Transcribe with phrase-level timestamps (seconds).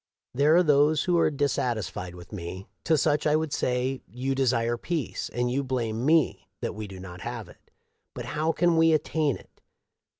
[0.33, 2.65] "There are those who are dissatisfied with me.
[2.85, 6.99] To such I would say: You desire peace; and you blame me that we do
[6.99, 7.69] not have it.
[8.15, 9.61] I5ut how can we attain it